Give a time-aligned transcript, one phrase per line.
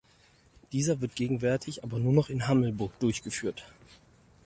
[0.71, 3.65] Dieser wird gegenwärtig aber nur noch in Hammelburg durchgeführt.